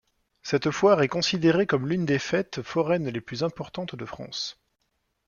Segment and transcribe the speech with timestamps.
[0.41, 4.59] Cette foire est considérée comme l’une des fêtes foraines les plus importantes de France.